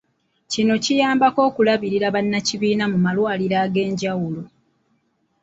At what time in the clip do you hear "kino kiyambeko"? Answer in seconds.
0.51-1.39